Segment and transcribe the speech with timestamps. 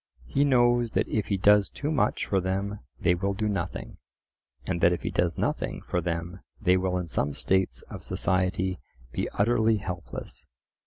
[0.25, 3.99] He knows that if he does too much for them they will do nothing;
[4.65, 8.79] and that if he does nothing for them they will in some states of society
[9.11, 10.47] be utterly helpless.